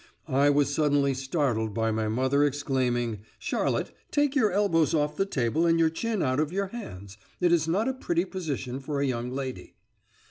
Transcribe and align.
I 0.27 0.49
was 0.49 0.73
suddenly 0.73 1.13
startled 1.13 1.75
by 1.75 1.91
my 1.91 2.07
mother 2.07 2.43
exclaiming, 2.43 3.19
"Charlotte, 3.37 3.91
take 4.09 4.35
your 4.35 4.51
elbows 4.51 4.95
off 4.95 5.15
the 5.15 5.27
table 5.27 5.67
and 5.67 5.77
your 5.79 5.91
chin 5.91 6.23
out 6.23 6.39
of 6.39 6.51
your 6.51 6.69
hands; 6.69 7.19
it 7.39 7.51
is 7.51 7.67
not 7.67 7.87
a 7.87 7.93
pretty 7.93 8.25
position 8.25 8.79
for 8.79 8.99
a 8.99 9.05
young 9.05 9.29
lady!" 9.29 9.75